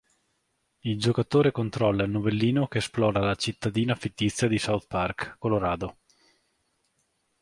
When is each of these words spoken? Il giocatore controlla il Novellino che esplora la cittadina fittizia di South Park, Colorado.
Il 0.79 0.99
giocatore 0.99 1.51
controlla 1.51 2.01
il 2.05 2.09
Novellino 2.09 2.65
che 2.65 2.79
esplora 2.79 3.19
la 3.19 3.35
cittadina 3.35 3.93
fittizia 3.93 4.47
di 4.47 4.57
South 4.57 4.87
Park, 4.87 5.35
Colorado. 5.37 5.97